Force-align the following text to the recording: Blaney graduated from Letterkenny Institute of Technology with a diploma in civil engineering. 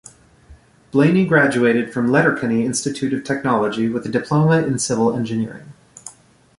Blaney 0.89 1.27
graduated 1.27 1.93
from 1.93 2.11
Letterkenny 2.11 2.65
Institute 2.65 3.13
of 3.13 3.23
Technology 3.23 3.87
with 3.87 4.03
a 4.03 4.09
diploma 4.09 4.65
in 4.65 4.79
civil 4.79 5.15
engineering. 5.15 5.73